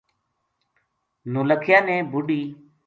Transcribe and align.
نولکھیا 1.31 1.79
نے 1.87 1.95
بڈھی 2.11 2.41